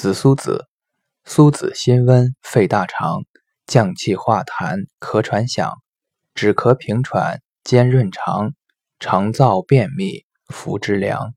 [0.00, 0.66] 紫苏子
[1.26, 3.24] 苏子辛温肺大肠
[3.66, 5.74] 降气化痰咳喘响
[6.34, 8.54] 止咳平喘兼润肠
[8.98, 11.34] 肠燥便秘服之良